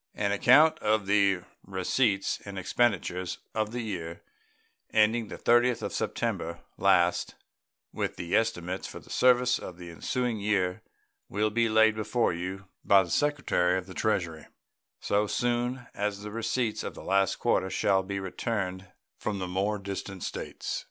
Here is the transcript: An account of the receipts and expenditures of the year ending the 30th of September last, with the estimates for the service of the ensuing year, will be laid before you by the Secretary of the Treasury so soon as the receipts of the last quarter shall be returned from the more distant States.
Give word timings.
An 0.15 0.31
account 0.31 0.79
of 0.79 1.05
the 1.05 1.41
receipts 1.63 2.41
and 2.43 2.57
expenditures 2.57 3.37
of 3.53 3.71
the 3.71 3.81
year 3.81 4.23
ending 4.91 5.27
the 5.27 5.37
30th 5.37 5.83
of 5.83 5.93
September 5.93 6.61
last, 6.75 7.35
with 7.93 8.15
the 8.15 8.35
estimates 8.35 8.87
for 8.87 8.97
the 8.97 9.11
service 9.11 9.59
of 9.59 9.77
the 9.77 9.91
ensuing 9.91 10.39
year, 10.39 10.81
will 11.29 11.51
be 11.51 11.69
laid 11.69 11.95
before 11.95 12.33
you 12.33 12.67
by 12.83 13.03
the 13.03 13.11
Secretary 13.11 13.77
of 13.77 13.85
the 13.85 13.93
Treasury 13.93 14.47
so 14.99 15.27
soon 15.27 15.85
as 15.93 16.23
the 16.23 16.31
receipts 16.31 16.81
of 16.83 16.95
the 16.95 17.03
last 17.03 17.35
quarter 17.35 17.69
shall 17.69 18.01
be 18.01 18.19
returned 18.19 18.87
from 19.19 19.37
the 19.37 19.47
more 19.47 19.77
distant 19.77 20.23
States. 20.23 20.79